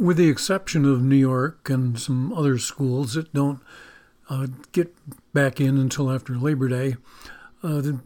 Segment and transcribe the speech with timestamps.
[0.00, 3.60] with the exception of New York and some other schools that don't
[4.30, 4.94] uh, get
[5.34, 6.96] back in until after Labor Day,
[7.62, 8.00] uh, the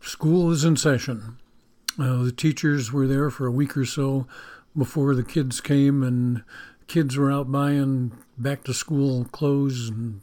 [0.00, 1.36] school is in session.
[1.98, 4.28] Uh, the teachers were there for a week or so
[4.78, 6.44] before the kids came, and
[6.86, 10.20] kids were out buying back to school clothes and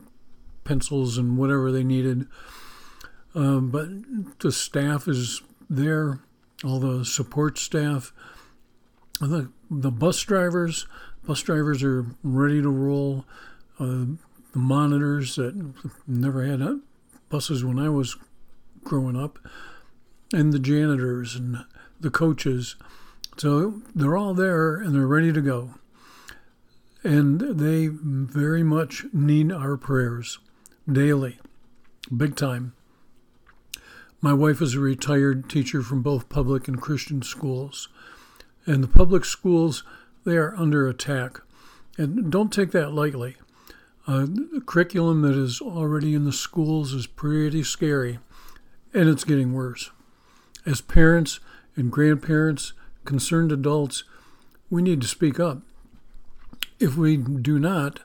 [0.63, 2.25] pencils and whatever they needed.
[3.35, 3.89] Uh, but
[4.39, 6.21] the staff is there,
[6.63, 8.13] all the support staff,
[9.19, 10.87] the the bus drivers.
[11.27, 13.25] Bus drivers are ready to roll.
[13.77, 14.05] Uh,
[14.53, 15.73] the monitors that
[16.07, 16.79] never had
[17.27, 18.15] buses when I was
[18.85, 19.37] growing up,
[20.33, 21.65] and the janitors and
[21.99, 22.77] the coaches.
[23.35, 25.71] So they're all there and they're ready to go.
[27.03, 30.39] And they very much need our prayers
[30.89, 31.39] daily,
[32.15, 32.73] big time.
[34.21, 37.89] My wife is a retired teacher from both public and Christian schools.
[38.65, 39.83] And the public schools,
[40.27, 41.39] they are under attack.
[41.97, 43.37] And don't take that lightly.
[44.05, 48.19] Uh, the curriculum that is already in the schools is pretty scary,
[48.93, 49.89] and it's getting worse.
[50.65, 51.39] As parents
[51.77, 52.73] and grandparents,
[53.05, 54.03] concerned adults,
[54.69, 55.61] we need to speak up.
[56.77, 58.01] If we do not,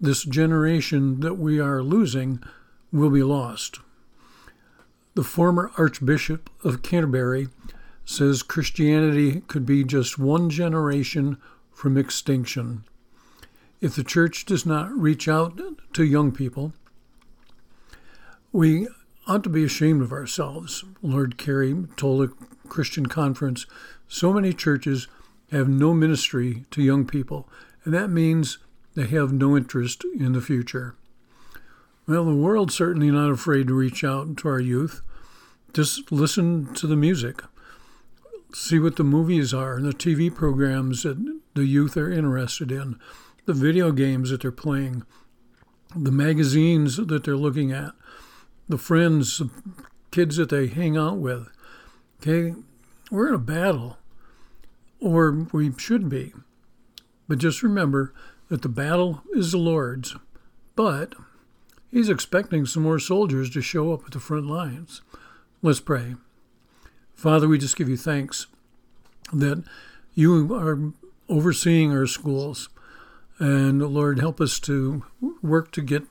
[0.00, 2.42] this generation that we are losing
[2.90, 3.80] will be lost.
[5.14, 7.48] The former Archbishop of Canterbury
[8.10, 11.38] says Christianity could be just one generation
[11.72, 12.82] from extinction.
[13.80, 15.60] If the church does not reach out
[15.92, 16.72] to young people,
[18.50, 18.88] we
[19.28, 20.82] ought to be ashamed of ourselves.
[21.02, 23.64] Lord Carey told a Christian conference
[24.08, 25.06] so many churches
[25.52, 27.48] have no ministry to young people,
[27.84, 28.58] and that means
[28.96, 30.96] they have no interest in the future.
[32.08, 35.00] Well, the world's certainly not afraid to reach out to our youth.
[35.72, 37.42] Just listen to the music.
[38.52, 42.98] See what the movies are and the TV programs that the youth are interested in
[43.46, 45.04] the video games that they're playing,
[45.96, 47.92] the magazines that they're looking at,
[48.68, 49.50] the friends, the
[50.10, 51.48] kids that they hang out with.
[52.20, 52.54] Okay,
[53.10, 53.98] we're in a battle,
[55.00, 56.32] or we should be.
[57.28, 58.12] But just remember
[58.48, 60.16] that the battle is the Lord's,
[60.76, 61.14] but
[61.90, 65.02] He's expecting some more soldiers to show up at the front lines.
[65.60, 66.14] Let's pray.
[67.20, 68.46] Father, we just give you thanks
[69.30, 69.62] that
[70.14, 70.90] you are
[71.28, 72.70] overseeing our schools.
[73.38, 75.04] And Lord, help us to
[75.42, 76.04] work to get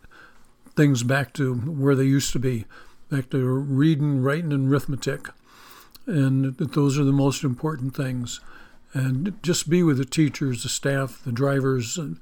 [0.76, 2.66] things back to where they used to be,
[3.10, 5.30] back to reading, writing, and arithmetic.
[6.06, 8.40] And that those are the most important things.
[8.94, 12.20] And just be with the teachers, the staff, the drivers, and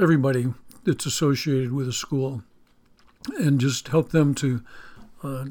[0.00, 0.54] everybody
[0.84, 2.44] that's associated with a school.
[3.40, 4.62] And just help them to
[5.24, 5.46] uh,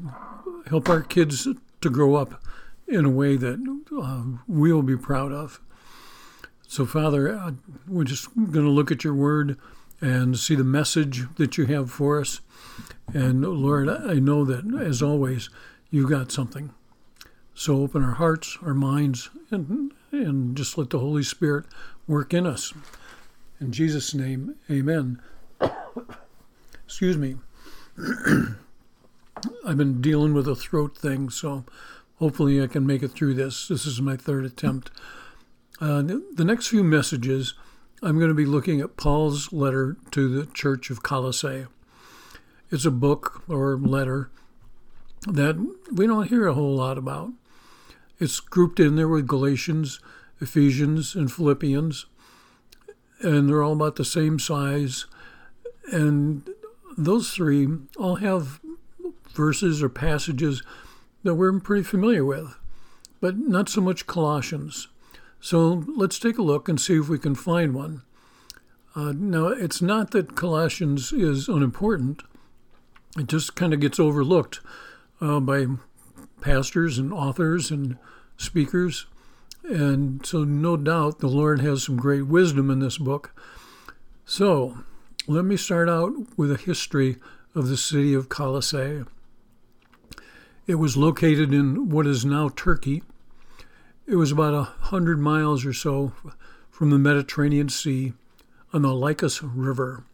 [0.68, 1.46] help our kids
[1.82, 2.42] to grow up
[2.92, 5.60] in a way that uh, we'll be proud of.
[6.68, 7.52] So, Father, uh,
[7.86, 9.58] we're just going to look at your word
[10.00, 12.40] and see the message that you have for us.
[13.14, 15.48] And Lord, I know that as always,
[15.90, 16.72] you've got something.
[17.54, 21.66] So open our hearts, our minds, and, and just let the Holy Spirit
[22.06, 22.72] work in us.
[23.60, 25.20] In Jesus' name, amen.
[26.84, 27.36] Excuse me.
[29.66, 31.64] I've been dealing with a throat thing, so
[32.16, 33.68] hopefully I can make it through this.
[33.68, 34.90] This is my third attempt.
[35.80, 37.54] Uh, the next few messages,
[38.02, 41.66] I'm going to be looking at Paul's letter to the Church of Colossae.
[42.70, 44.30] It's a book or letter
[45.26, 45.56] that
[45.92, 47.32] we don't hear a whole lot about.
[48.18, 50.00] It's grouped in there with Galatians,
[50.40, 52.06] Ephesians, and Philippians,
[53.20, 55.06] and they're all about the same size.
[55.92, 56.48] And
[56.96, 58.60] those three all have
[59.34, 60.62] verses or passages
[61.22, 62.56] that we're pretty familiar with,
[63.20, 64.88] but not so much Colossians.
[65.40, 68.02] So let's take a look and see if we can find one.
[68.94, 72.22] Uh, now, it's not that Colossians is unimportant,
[73.18, 74.60] it just kind of gets overlooked
[75.20, 75.66] uh, by
[76.40, 77.96] pastors and authors and
[78.36, 79.06] speakers.
[79.64, 83.34] And so, no doubt, the Lord has some great wisdom in this book.
[84.24, 84.84] So,
[85.26, 87.16] let me start out with a history
[87.54, 89.04] of the city of Colossae.
[90.66, 93.02] It was located in what is now Turkey
[94.06, 96.12] it was about a hundred miles or so
[96.70, 98.12] from the Mediterranean Sea
[98.72, 100.04] on the Lycus River.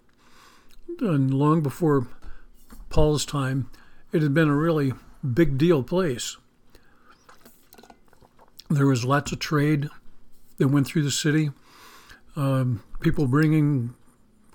[1.00, 2.06] And long before
[2.90, 3.70] Paul's time,
[4.12, 4.92] it had been a really
[5.34, 6.36] big deal place.
[8.68, 9.88] There was lots of trade
[10.58, 11.50] that went through the city,
[12.36, 13.94] um, people bringing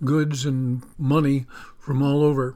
[0.05, 1.47] goods and money
[1.79, 2.55] from all over.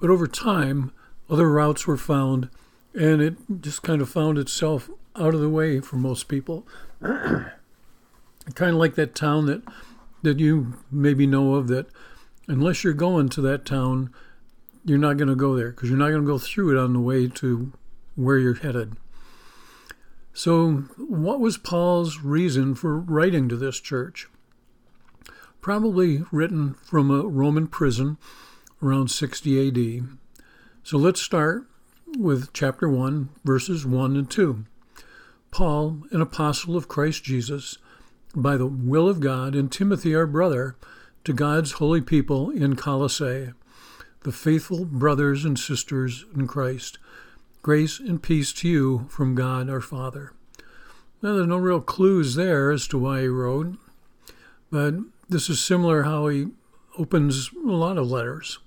[0.00, 0.92] But over time,
[1.30, 2.48] other routes were found,
[2.94, 6.66] and it just kind of found itself out of the way for most people.
[7.00, 7.52] kind
[8.72, 9.62] of like that town that
[10.22, 11.86] that you maybe know of that
[12.48, 14.10] unless you're going to that town,
[14.84, 16.94] you're not going to go there because you're not going to go through it on
[16.94, 17.72] the way to
[18.16, 18.96] where you're headed.
[20.32, 24.28] So, what was Paul's reason for writing to this church?
[25.60, 28.16] Probably written from a Roman prison
[28.82, 30.08] around 60 AD.
[30.88, 31.66] So, let's start
[32.16, 34.64] with chapter 1, verses 1 and 2.
[35.50, 37.76] Paul, an apostle of Christ Jesus,
[38.34, 40.76] by the will of God, and Timothy, our brother,
[41.24, 43.52] to God's holy people in Colossae,
[44.22, 46.96] the faithful brothers and sisters in Christ.
[47.60, 50.32] Grace and peace to you from God our Father.
[51.20, 53.76] Now, there's no real clues there as to why he wrote,
[54.70, 54.94] but
[55.28, 56.46] this is similar how he
[56.96, 58.58] opens a lot of letters.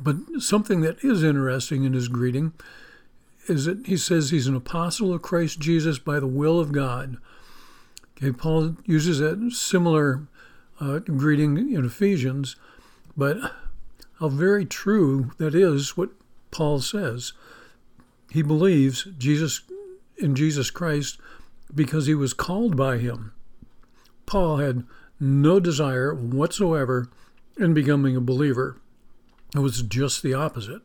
[0.00, 2.52] But something that is interesting in his greeting
[3.48, 7.16] is that he says he's an apostle of Christ Jesus by the will of God.
[8.16, 10.26] Okay, Paul uses that similar
[10.80, 12.56] uh, greeting in Ephesians,
[13.16, 13.38] but
[14.20, 16.10] how very true that is what
[16.50, 17.32] Paul says.
[18.30, 19.62] He believes Jesus
[20.18, 21.18] in Jesus Christ
[21.74, 23.32] because he was called by him.
[24.24, 24.84] Paul had
[25.20, 27.08] no desire whatsoever
[27.58, 28.76] in becoming a believer.
[29.54, 30.82] It was just the opposite.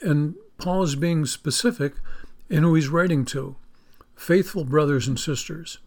[0.00, 1.94] And Paul is being specific
[2.48, 3.56] in who he's writing to
[4.16, 5.78] faithful brothers and sisters.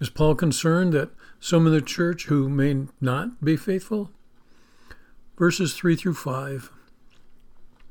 [0.00, 1.10] Is Paul concerned that
[1.40, 4.10] some in the church who may not be faithful?
[5.36, 6.70] Verses 3 through 5.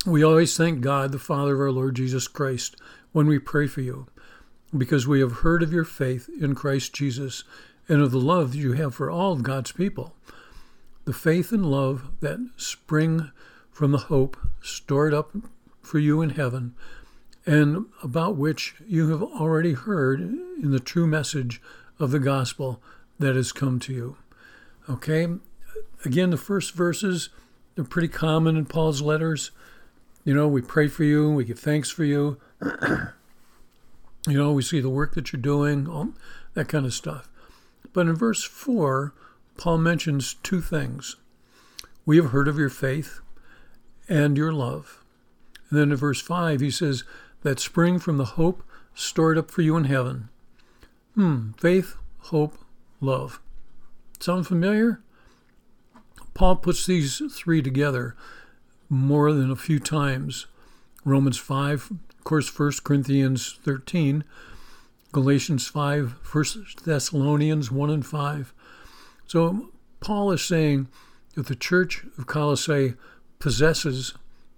[0.06, 2.77] We always thank God, the Father of our Lord Jesus Christ,
[3.12, 4.07] when we pray for you,
[4.77, 7.44] because we have heard of your faith in Christ Jesus
[7.89, 10.15] and of the love that you have for all God's people.
[11.07, 13.31] The faith and love that spring
[13.71, 15.33] from the hope stored up
[15.81, 16.75] for you in heaven,
[17.45, 21.62] and about which you have already heard in the true message
[21.98, 22.83] of the gospel
[23.19, 24.18] that has come to you.
[24.89, 25.30] Okay?
[26.04, 27.30] Again, the first verses,
[27.75, 29.51] they're pretty common in Paul's letters.
[30.25, 32.38] You know, we pray for you, we give thanks for you.
[32.62, 33.07] you
[34.27, 36.09] know, we see the work that you're doing, all
[36.54, 37.30] that kind of stuff.
[37.94, 39.13] But in verse 4,
[39.57, 41.15] Paul mentions two things.
[42.06, 43.19] We have heard of your faith
[44.07, 45.04] and your love.
[45.69, 47.04] And then in verse 5, he says,
[47.44, 48.63] that spring from the hope
[48.94, 50.30] stored up for you in heaven.
[51.15, 52.57] Hmm, faith, hope,
[53.00, 53.39] love.
[54.19, 55.01] Sound familiar?
[56.33, 58.15] Paul puts these three together
[58.89, 60.48] more than a few times.
[61.06, 64.24] Romans 5, of course, 1 Corinthians 13,
[65.12, 66.45] Galatians 5, 1
[66.83, 68.54] Thessalonians 1 and 5.
[69.28, 69.70] So
[70.00, 70.88] Paul is saying
[71.36, 72.96] that the church of Colossae
[73.40, 74.14] possesses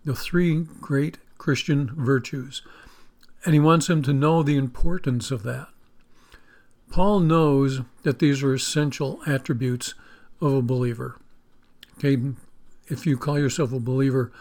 [0.06, 2.62] the three great Christian virtues,
[3.44, 5.68] and he wants them to know the importance of that.
[6.90, 9.94] Paul knows that these are essential attributes
[10.42, 11.20] of a believer.
[11.98, 12.18] Okay,
[12.88, 14.32] if you call yourself a believer,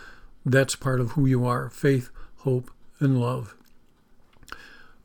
[0.45, 2.71] that's part of who you are faith, hope,
[3.01, 3.55] and love.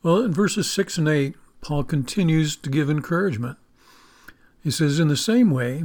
[0.02, 3.58] Well, in verses 6 and 8, Paul continues to give encouragement.
[4.64, 5.84] He says, In the same way,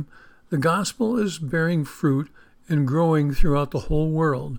[0.50, 2.32] the gospel is bearing fruit
[2.70, 4.58] and growing throughout the whole world,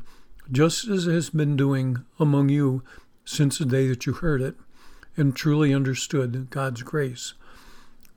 [0.52, 2.82] just as it has been doing among you
[3.24, 4.56] since the day that you heard it
[5.16, 7.32] and truly understood God's grace.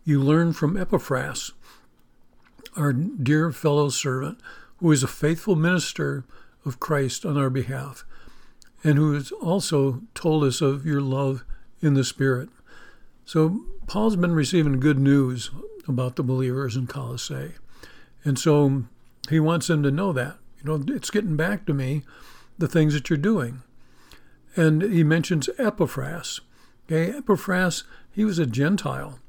[0.04, 1.54] You learn from Epaphras,
[2.76, 4.40] our dear fellow servant,
[4.78, 6.26] who is a faithful minister
[6.66, 8.04] of Christ on our behalf,
[8.84, 11.46] and who has also told us of your love
[11.82, 12.50] in the Spirit.
[13.24, 15.50] So, Paul's been receiving good news
[15.88, 17.54] about the believers in Colossae.
[18.24, 18.86] And so
[19.30, 20.38] he wants them to know that.
[20.58, 22.04] You know, it's getting back to me,
[22.58, 23.64] the things that you're doing.
[24.56, 26.42] And he mentions Epaphras.
[26.86, 29.20] Okay, Epaphras, he was a Gentile,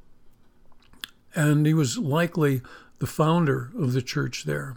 [1.35, 2.63] and he was likely
[2.99, 4.77] the founder of the church there.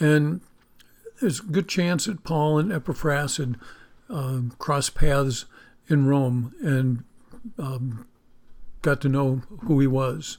[0.00, 0.40] And
[1.20, 3.56] there's a good chance that Paul and Epaphras had
[4.10, 5.44] uh, crossed paths
[5.88, 7.04] in Rome and
[7.58, 8.06] um,
[8.82, 10.38] got to know who he was.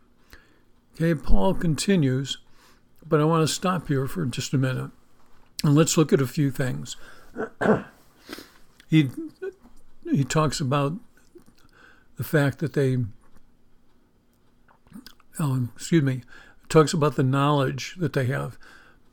[1.01, 2.37] Okay, Paul continues,
[3.03, 4.91] but I want to stop here for just a minute
[5.63, 6.95] and let's look at a few things.
[8.87, 9.09] he
[10.11, 10.93] he talks about
[12.17, 12.97] the fact that they
[15.39, 16.21] um, excuse me,
[16.69, 18.59] talks about the knowledge that they have.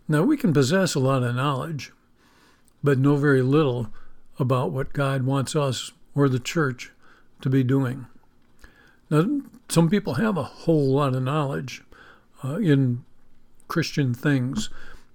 [0.06, 1.92] Now, we can possess a lot of knowledge,
[2.84, 3.88] but know very little
[4.38, 6.92] about what God wants us or the church
[7.40, 8.04] to be doing.
[9.08, 11.82] Now, some people have a whole lot of knowledge
[12.44, 13.04] uh, in
[13.66, 14.70] Christian things.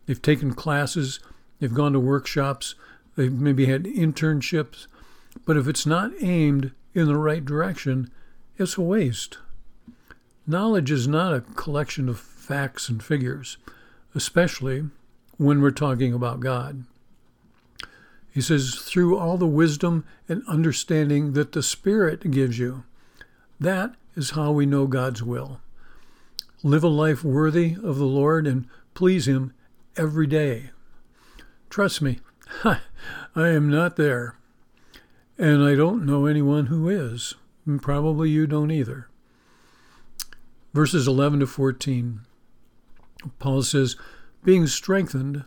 [0.06, 1.20] They've taken classes,
[1.60, 2.76] they've gone to workshops,
[3.16, 4.88] they've maybe had internships,
[5.46, 8.12] but if it's not aimed in the right direction,
[8.58, 9.40] it's a waste.
[10.46, 13.58] Knowledge is not a collection of facts and figures,
[14.14, 14.86] especially
[15.38, 16.84] when we're talking about God.
[18.32, 22.84] He says, through all the wisdom and understanding that the Spirit gives you.
[23.60, 25.62] That is how we know God's will.
[26.64, 29.54] Live a life worthy of the Lord and please Him
[29.98, 30.72] every day.
[31.70, 32.20] Trust me,
[32.64, 32.80] I
[33.36, 34.38] am not there.
[35.38, 37.36] And I don't know anyone who is.
[37.66, 39.10] And probably you don't either.
[40.74, 42.22] Verses 11 to 14.
[43.40, 43.96] Paul says,
[44.44, 45.46] being strengthened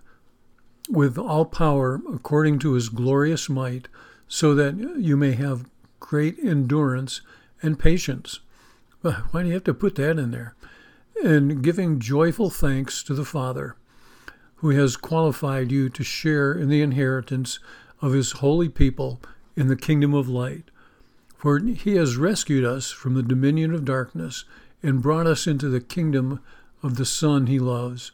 [0.89, 3.89] with all power according to his glorious might,
[4.29, 5.69] so that you may have
[6.01, 7.21] great endurance
[7.63, 8.41] and patience.
[9.13, 10.55] Why do you have to put that in there?
[11.25, 13.77] And giving joyful thanks to the Father,
[14.57, 17.59] who has qualified you to share in the inheritance
[18.01, 19.21] of his holy people
[19.57, 20.71] in the kingdom of light.
[21.37, 24.45] For he has rescued us from the dominion of darkness
[24.83, 26.41] and brought us into the kingdom
[26.83, 28.13] of the Son he loves,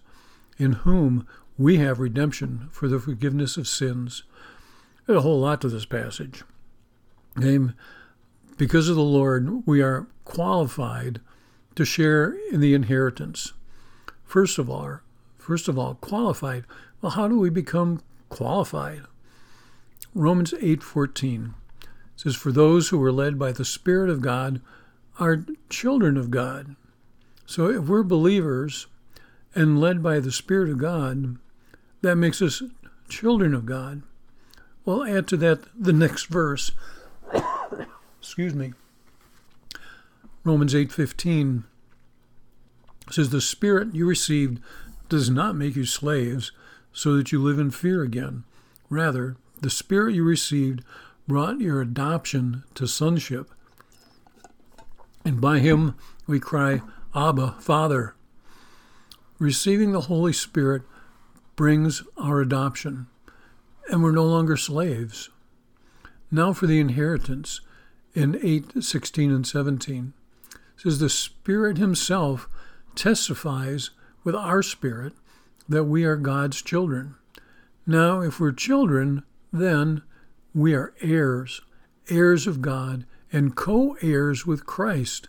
[0.59, 1.27] in whom
[1.59, 4.23] we have redemption for the forgiveness of sins.
[5.07, 6.43] There's a whole lot to this passage.
[7.37, 7.75] And
[8.57, 11.21] because of the Lord, we are qualified
[11.75, 13.53] to share in the inheritance.
[14.25, 15.01] First of all,
[15.39, 16.65] first of all, qualified.
[17.01, 19.03] Well, how do we become qualified?
[20.15, 21.55] Romans 8:14
[22.17, 24.61] says, "For those who are led by the Spirit of God
[25.19, 26.77] are children of God."
[27.47, 28.87] So if we're believers
[29.55, 31.37] and led by the Spirit of God,
[32.03, 32.63] that makes us
[33.09, 34.03] children of God.
[34.85, 36.73] Well, add to that the next verse.
[38.33, 38.73] Excuse me.
[40.43, 41.65] Romans 8:15
[43.11, 44.59] says the spirit you received
[45.11, 46.51] does not make you slaves
[46.95, 48.45] so that you live in fear again.
[48.89, 50.83] Rather, the spirit you received
[51.29, 53.51] brought your adoption to sonship.
[55.27, 55.95] And by him
[56.27, 56.81] we cry,
[57.15, 58.15] Abba, Father.
[59.39, 60.85] Receiving the Holy Spirit
[61.55, 63.09] brings our adoption,
[63.91, 65.29] and we're no longer slaves.
[66.31, 67.61] Now for the inheritance
[68.15, 70.13] in 8, 16, and 17.
[70.51, 72.49] It says, The Spirit Himself
[72.95, 73.91] testifies
[74.25, 75.15] with our spirit
[75.69, 77.15] that we are God's children.
[77.87, 80.03] Now, if we're children, then
[80.55, 81.63] we are heirs,
[82.09, 85.29] heirs of God, and co heirs with Christ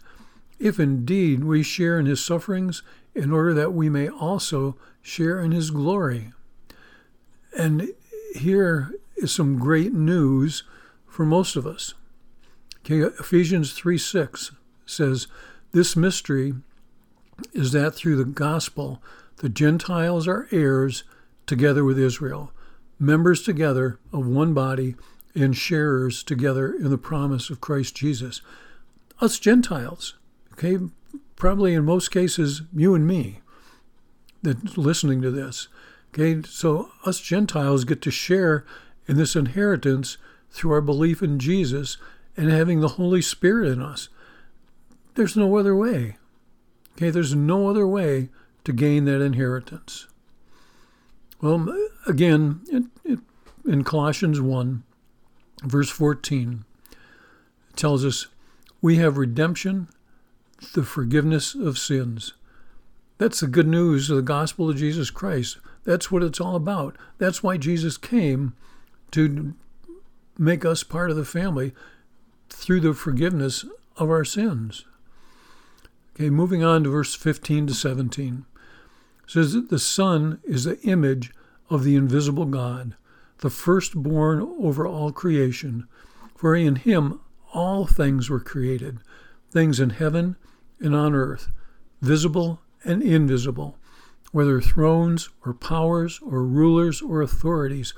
[0.64, 5.52] if indeed we share in his sufferings, in order that we may also share in
[5.52, 6.32] his glory.
[7.58, 7.90] And
[8.34, 10.64] here is some great news
[11.06, 11.94] for most of us.
[12.86, 14.52] Okay, Ephesians 3 6
[14.86, 15.28] says,
[15.72, 16.54] This mystery
[17.54, 19.02] is that through the gospel,
[19.38, 21.06] the Gentiles are heirs
[21.46, 22.52] together with Israel,
[23.00, 24.96] members together of one body,
[25.34, 28.42] and sharers together in the promise of Christ Jesus.
[29.22, 30.16] Us Gentiles,
[30.52, 30.78] okay,
[31.38, 33.40] probably in most cases, you and me
[34.42, 35.70] that listening to this.
[36.14, 38.66] Okay, so us Gentiles get to share
[39.08, 40.18] in this inheritance
[40.52, 41.98] through our belief in Jesus
[42.36, 44.10] and having the Holy Spirit in us.
[45.16, 46.18] There's no other way.
[46.98, 48.30] Okay, there's no other way
[48.64, 50.08] to gain that inheritance.
[51.42, 51.68] Well,
[52.08, 53.20] again, it, it,
[53.66, 54.84] in Colossians 1,
[55.64, 56.66] verse 14,
[57.70, 58.28] it tells us,
[58.82, 59.90] We have redemption
[60.74, 62.34] the forgiveness of sins.
[63.18, 65.58] That's the good news of the gospel of Jesus Christ.
[65.84, 66.98] That's what it's all about.
[67.18, 68.54] That's why Jesus came
[69.12, 69.54] to
[70.38, 71.74] make us part of the family
[72.54, 73.66] through the forgiveness
[73.98, 74.86] of our sins.
[76.16, 78.46] Okay, moving on to verse 15 to 17.
[79.24, 81.32] It says that the Son is the image
[81.70, 82.96] of the invisible God,
[83.40, 85.88] the firstborn over all creation.
[86.36, 87.20] For in him
[87.54, 89.00] all things were created,
[89.50, 90.36] things in heaven
[90.80, 91.50] and on earth,
[92.02, 93.78] visible and invisible,
[94.32, 97.94] whether thrones or powers or rulers or authorities,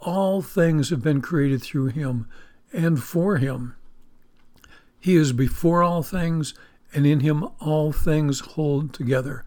[0.00, 2.26] all things have been created through him
[2.72, 3.76] and for him.
[5.02, 6.54] He is before all things,
[6.94, 9.44] and in him all things hold together.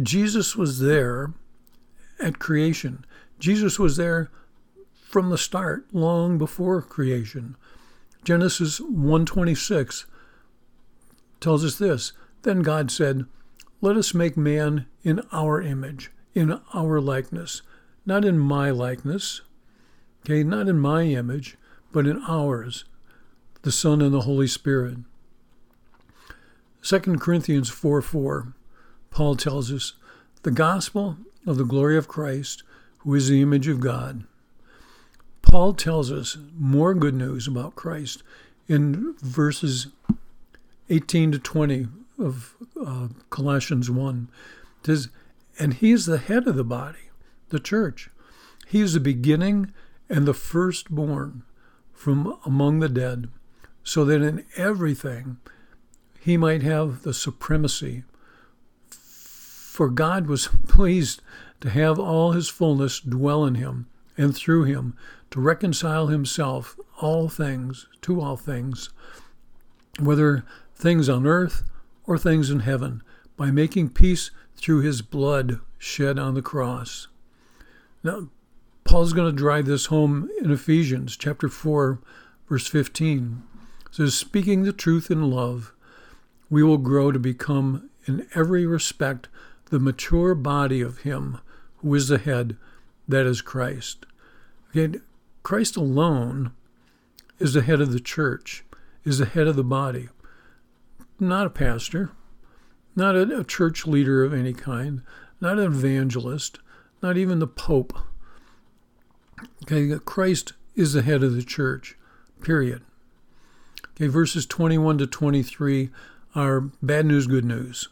[0.00, 1.34] Jesus was there
[2.20, 3.04] at creation.
[3.38, 4.30] Jesus was there
[4.94, 7.56] from the start, long before creation.
[8.22, 10.06] Genesis 126
[11.40, 13.26] tells us this Then God said,
[13.84, 17.60] let us make man in our image, in our likeness,
[18.06, 19.42] not in my likeness,
[20.24, 21.58] okay, not in my image,
[21.92, 22.86] but in ours,
[23.64, 24.98] the Son and the Holy Spirit.
[26.82, 28.52] 2 Corinthians 4 4,
[29.10, 29.94] Paul tells us,
[30.42, 31.16] the gospel
[31.46, 32.62] of the glory of Christ,
[32.98, 34.24] who is the image of God.
[35.40, 38.22] Paul tells us more good news about Christ
[38.68, 39.86] in verses
[40.90, 41.86] 18 to 20
[42.18, 44.28] of uh, Colossians 1.
[44.80, 45.08] It says,
[45.58, 47.10] and he is the head of the body,
[47.48, 48.10] the church.
[48.66, 49.72] He is the beginning
[50.10, 51.44] and the firstborn
[51.94, 53.30] from among the dead,
[53.84, 55.36] so that in everything
[56.18, 58.02] he might have the supremacy.
[58.88, 61.20] For God was pleased
[61.60, 63.86] to have all his fullness dwell in him,
[64.16, 64.96] and through him
[65.30, 68.90] to reconcile himself all things to all things,
[70.00, 71.62] whether things on earth
[72.06, 73.02] or things in heaven,
[73.36, 77.08] by making peace through his blood shed on the cross.
[78.02, 78.28] Now,
[78.84, 81.98] Paul's going to drive this home in Ephesians chapter 4,
[82.48, 83.42] verse 15.
[83.94, 85.72] Says, Speaking the truth in love,
[86.50, 89.28] we will grow to become, in every respect,
[89.66, 91.38] the mature body of Him
[91.76, 92.56] who is the head,
[93.06, 94.04] that is Christ.
[94.72, 95.00] Again,
[95.44, 96.50] Christ alone
[97.38, 98.64] is the head of the church,
[99.04, 100.08] is the head of the body,
[101.20, 102.10] not a pastor,
[102.96, 105.02] not a, a church leader of any kind,
[105.40, 106.58] not an evangelist,
[107.00, 107.96] not even the Pope.
[109.62, 111.96] Okay, Christ is the head of the church,
[112.40, 112.82] period.
[113.96, 115.90] Okay, verses 21 to 23
[116.34, 117.88] are bad news, good news.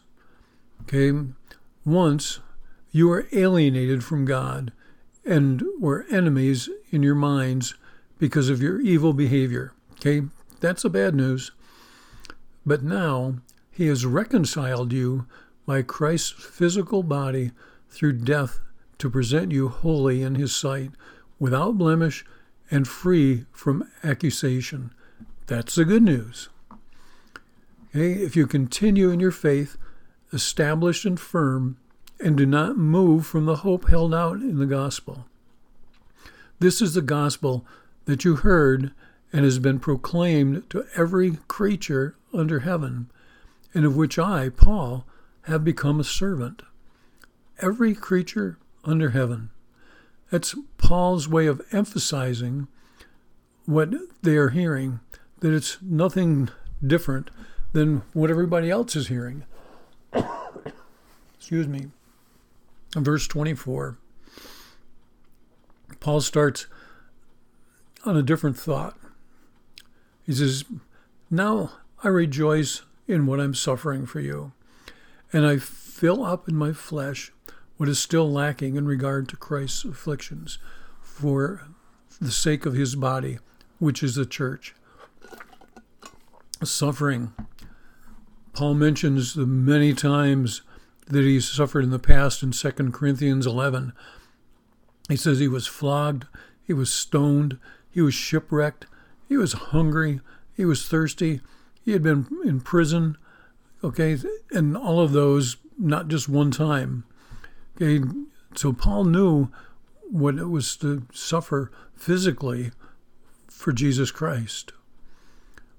[0.81, 1.17] Okay,
[1.85, 2.39] once
[2.91, 4.73] you were alienated from God
[5.23, 7.75] and were enemies in your minds
[8.19, 9.73] because of your evil behavior.
[9.93, 10.23] Okay,
[10.59, 11.51] that's the bad news.
[12.65, 13.35] But now
[13.71, 15.25] he has reconciled you
[15.65, 17.51] by Christ's physical body
[17.89, 18.59] through death
[18.97, 20.91] to present you holy in his sight,
[21.39, 22.25] without blemish
[22.69, 24.91] and free from accusation.
[25.47, 26.49] That's the good news.
[27.89, 28.13] Okay?
[28.13, 29.77] If you continue in your faith,
[30.31, 31.77] established and firm,
[32.19, 35.25] and do not move from the hope held out in the gospel.
[36.59, 37.65] This is the gospel
[38.05, 38.91] that you heard
[39.33, 43.09] and has been proclaimed to every creature under heaven,
[43.73, 45.05] and of which I, Paul,
[45.43, 46.61] have become a servant.
[47.59, 49.49] Every creature under heaven.
[50.29, 52.67] That's Paul's way of emphasizing
[53.65, 54.99] what they are hearing,
[55.43, 56.47] that it's nothing
[56.87, 57.29] different
[57.73, 59.43] than what everybody else is hearing.
[61.35, 61.87] Excuse me.
[62.95, 63.97] Verse 24.
[65.99, 66.67] Paul starts
[68.05, 68.97] on a different thought.
[70.25, 70.63] He says,
[71.29, 71.73] Now
[72.05, 74.53] I rejoice in what I'm suffering for you,
[75.33, 77.33] and I fill up in my flesh
[77.75, 80.57] what is still lacking in regard to Christ's afflictions
[81.01, 81.67] for
[82.21, 83.39] the sake of his body,
[83.79, 84.73] which is the church.
[86.65, 87.33] Suffering.
[88.53, 90.61] Paul mentions the many times
[91.07, 93.93] that he suffered in the past in 2 Corinthians 11.
[95.09, 96.27] He says he was flogged,
[96.63, 97.57] he was stoned,
[97.89, 98.85] he was shipwrecked,
[99.27, 100.21] he was hungry,
[100.55, 101.41] he was thirsty,
[101.83, 103.17] he had been in prison,
[103.83, 104.17] okay,
[104.51, 107.03] and all of those not just one time.
[107.75, 108.05] Okay,
[108.55, 109.49] so Paul knew
[110.09, 112.71] what it was to suffer physically
[113.47, 114.73] for Jesus Christ.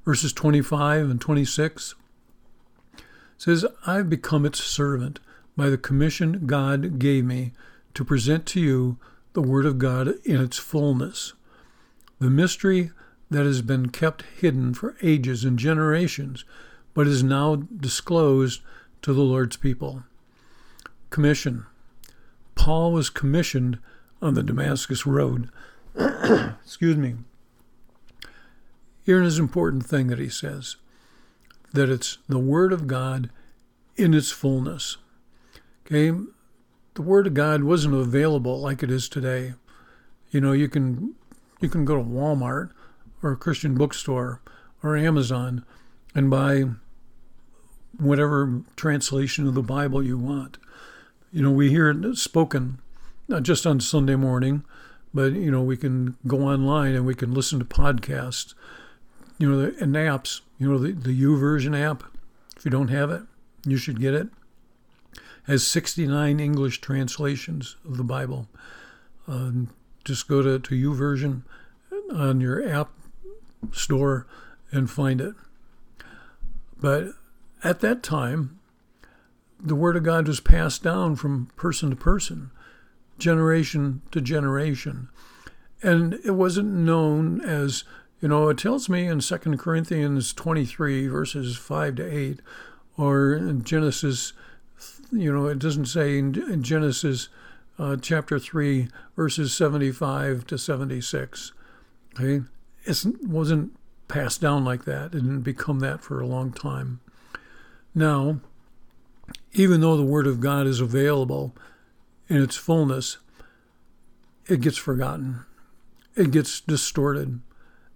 [0.04, 1.94] Verses 25 and 26
[3.38, 5.20] says, I've become its servant
[5.56, 7.52] by the commission God gave me
[7.94, 8.98] to present to you
[9.32, 11.32] the Word of God in its fullness.
[12.18, 12.90] The mystery
[13.30, 16.44] that has been kept hidden for ages and generations,
[16.92, 18.62] but is now disclosed
[19.02, 20.04] to the Lord's people.
[21.10, 21.66] Commission.
[22.54, 23.78] Paul was commissioned
[24.22, 25.50] on the Damascus Road.
[25.96, 27.16] Excuse me.
[29.04, 30.76] Here is an important thing that he says
[31.72, 33.30] that it's the Word of God
[33.96, 34.96] in its fullness.
[35.86, 36.16] Okay?
[36.94, 39.54] The Word of God wasn't available like it is today.
[40.30, 41.14] You know, you can
[41.60, 42.70] you can go to Walmart
[43.22, 44.40] or a Christian bookstore
[44.82, 45.64] or Amazon
[46.14, 46.64] and buy
[47.98, 50.58] whatever translation of the Bible you want.
[51.32, 52.78] You know, we hear it spoken
[53.28, 54.64] not just on Sunday morning,
[55.12, 58.54] but you know, we can go online and we can listen to podcasts.
[59.38, 60.40] You know, and apps.
[60.58, 62.04] You know, the the YouVersion app.
[62.56, 63.22] If you don't have it,
[63.66, 64.28] you should get it.
[65.46, 68.48] Has 69 English translations of the Bible.
[69.26, 69.70] Um,
[70.04, 71.42] just go to to U YouVersion
[72.12, 72.90] on your app
[73.72, 74.26] store
[74.70, 75.34] and find it.
[76.80, 77.12] But
[77.62, 78.58] at that time,
[79.58, 82.50] the Word of God was passed down from person to person,
[83.18, 85.08] generation to generation.
[85.82, 87.84] And it wasn't known as,
[88.20, 92.40] you know, it tells me in 2 Corinthians 23, verses 5 to 8,
[92.96, 94.32] or in Genesis,
[95.12, 97.28] you know, it doesn't say in Genesis
[97.78, 101.52] uh, chapter 3, verses 75 to 76.
[102.14, 102.44] Okay?
[102.84, 103.76] It wasn't
[104.08, 105.06] passed down like that.
[105.06, 107.00] It didn't become that for a long time.
[107.94, 108.40] Now,
[109.52, 111.54] even though the Word of God is available
[112.28, 113.18] in its fullness,
[114.48, 115.44] it gets forgotten.
[116.16, 117.40] It gets distorted.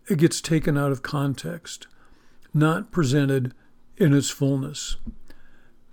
[0.08, 1.86] It gets taken out of context,
[2.54, 3.52] not presented
[3.96, 4.96] in its fullness.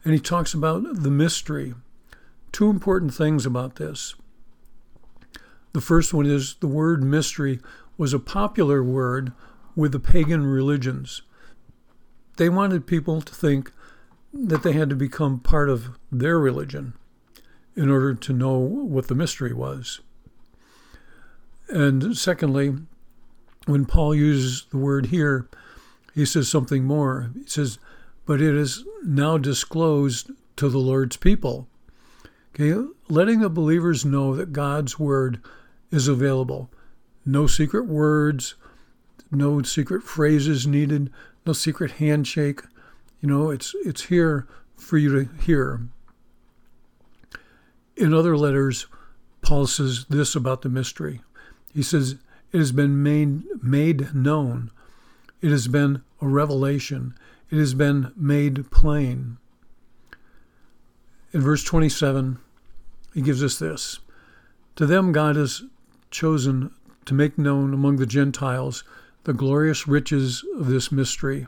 [0.03, 1.73] And he talks about the mystery.
[2.51, 4.15] Two important things about this.
[5.73, 7.59] The first one is the word mystery
[7.97, 9.33] was a popular word
[9.75, 11.21] with the pagan religions.
[12.37, 13.71] They wanted people to think
[14.33, 16.93] that they had to become part of their religion
[17.75, 19.99] in order to know what the mystery was.
[21.67, 22.75] And secondly,
[23.65, 25.47] when Paul uses the word here,
[26.13, 27.31] he says something more.
[27.33, 27.77] He says,
[28.25, 31.67] But it is now disclosed to the Lord's people.
[32.53, 32.73] Okay,
[33.09, 35.41] letting the believers know that God's word
[35.91, 36.69] is available.
[37.25, 38.55] No secret words,
[39.29, 41.11] no secret phrases needed,
[41.45, 42.61] no secret handshake.
[43.19, 44.47] You know, it's it's here
[44.77, 45.81] for you to hear.
[47.97, 48.87] In other letters,
[49.41, 51.21] Paul says this about the mystery.
[51.73, 52.15] He says,
[52.55, 54.71] It has been made, made known.
[55.41, 57.13] It has been a revelation.
[57.51, 59.35] It has been made plain.
[61.33, 62.39] In verse 27,
[63.13, 63.99] he gives us this
[64.77, 65.63] To them, God has
[66.11, 68.85] chosen to make known among the Gentiles
[69.25, 71.47] the glorious riches of this mystery,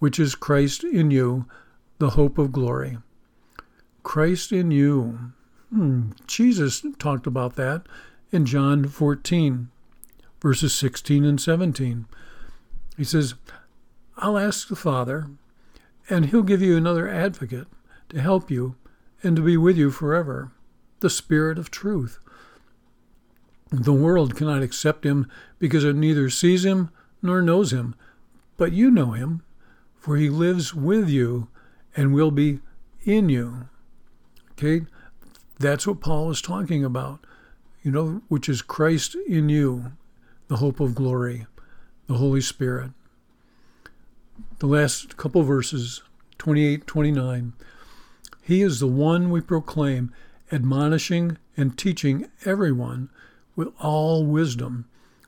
[0.00, 1.46] which is Christ in you,
[1.98, 2.98] the hope of glory.
[4.02, 5.32] Christ in you.
[5.70, 6.10] Hmm.
[6.26, 7.86] Jesus talked about that
[8.30, 9.70] in John 14,
[10.42, 12.06] verses 16 and 17.
[12.96, 13.34] He says,
[14.16, 15.28] I'll ask the Father,
[16.10, 17.68] and he'll give you another advocate
[18.08, 18.74] to help you
[19.22, 20.50] and to be with you forever,
[20.98, 22.18] the Spirit of truth.
[23.70, 26.90] The world cannot accept him because it neither sees him
[27.22, 27.94] nor knows him,
[28.56, 29.42] but you know him,
[29.96, 31.48] for he lives with you
[31.96, 32.58] and will be
[33.04, 33.68] in you.
[34.52, 34.86] Okay?
[35.58, 37.24] That's what Paul is talking about,
[37.84, 39.92] you know, which is Christ in you,
[40.52, 41.46] the hope of glory,
[42.08, 42.90] the Holy Spirit.
[44.58, 46.02] The last couple verses,
[46.36, 47.54] 28 29.
[48.42, 50.12] He is the one we proclaim,
[50.52, 53.08] admonishing and teaching everyone
[53.56, 54.84] with all wisdom,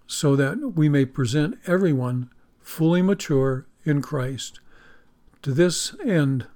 [0.07, 2.29] so that we may present everyone
[2.61, 4.61] fully mature in Christ.
[5.41, 6.49] To this end,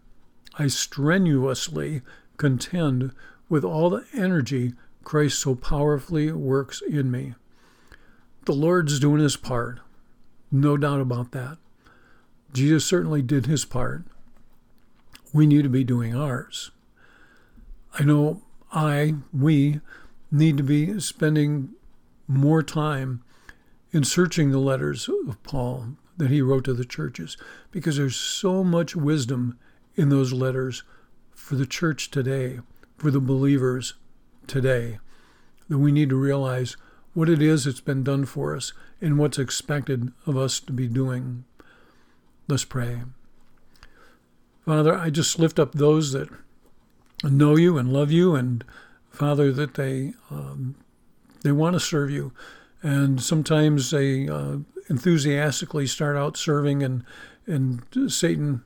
[0.58, 2.02] I strenuously
[2.36, 3.12] contend
[3.48, 7.32] with all the energy Christ so powerfully works in me.
[8.48, 9.80] The Lord's doing his part,
[10.50, 11.58] no doubt about that.
[12.54, 14.04] Jesus certainly did his part.
[15.34, 16.70] We need to be doing ours.
[17.98, 18.40] I know
[18.72, 19.82] I, we,
[20.32, 21.74] need to be spending
[22.26, 23.22] more time
[23.92, 27.36] in searching the letters of Paul that he wrote to the churches
[27.70, 29.58] because there's so much wisdom
[29.94, 30.84] in those letters
[31.34, 32.60] for the church today,
[32.96, 33.92] for the believers
[34.46, 35.00] today,
[35.68, 36.78] that we need to realize
[37.18, 40.86] what it is that's been done for us and what's expected of us to be
[40.86, 41.44] doing.
[42.46, 43.02] Let's pray.
[44.64, 46.28] Father, I just lift up those that
[47.24, 48.64] know you and love you and
[49.10, 50.76] Father, that they um,
[51.42, 52.32] they want to serve you,
[52.84, 57.04] and sometimes they uh, enthusiastically start out serving, and
[57.48, 58.62] and Satan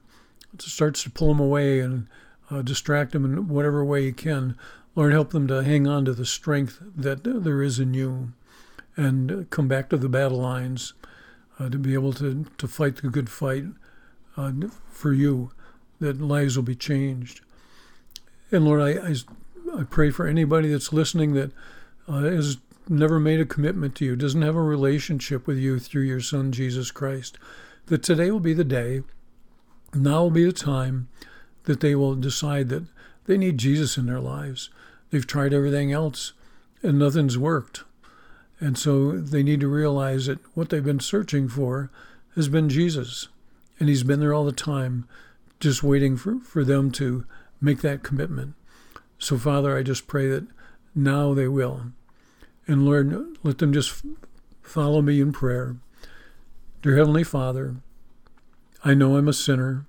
[0.58, 2.06] starts to pull them away and
[2.50, 4.58] uh, distract them in whatever way he can.
[4.94, 8.34] Lord, help them to hang on to the strength that there is in you,
[8.96, 10.94] and come back to the battle lines
[11.58, 13.64] uh, to be able to to fight the good fight
[14.36, 14.52] uh,
[14.90, 15.52] for you,
[16.00, 17.40] that lives will be changed.
[18.50, 19.14] And Lord, I, I
[19.78, 21.52] I pray for anybody that's listening that
[22.08, 26.02] uh, has never made a commitment to you, doesn't have a relationship with you through
[26.02, 27.38] your Son, Jesus Christ,
[27.86, 29.02] that today will be the day,
[29.94, 31.08] now will be the time
[31.64, 32.84] that they will decide that
[33.26, 34.68] they need Jesus in their lives.
[35.10, 36.32] They've tried everything else
[36.82, 37.84] and nothing's worked.
[38.62, 41.90] And so they need to realize that what they've been searching for
[42.36, 43.26] has been Jesus.
[43.80, 45.08] And he's been there all the time,
[45.58, 47.24] just waiting for, for them to
[47.60, 48.54] make that commitment.
[49.18, 50.46] So, Father, I just pray that
[50.94, 51.86] now they will.
[52.68, 54.04] And Lord, let them just
[54.62, 55.74] follow me in prayer.
[56.82, 57.78] Dear Heavenly Father,
[58.84, 59.86] I know I'm a sinner.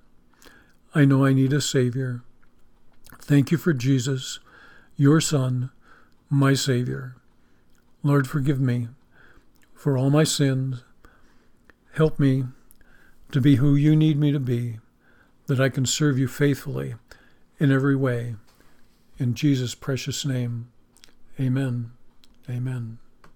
[0.96, 2.22] I know I need a Savior.
[3.20, 4.40] Thank you for Jesus,
[4.96, 5.70] your Son,
[6.28, 7.14] my Savior.
[8.04, 8.88] Lord, forgive me
[9.74, 10.84] for all my sins.
[11.94, 12.44] Help me
[13.32, 14.78] to be who you need me to be,
[15.46, 16.96] that I can serve you faithfully
[17.58, 18.36] in every way.
[19.18, 20.68] In Jesus' precious name,
[21.40, 21.92] amen.
[22.48, 22.98] Amen.